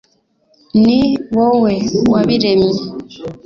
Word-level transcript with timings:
Ni 0.83 0.99
wowe 1.35 1.73
wabiremye 2.13 2.79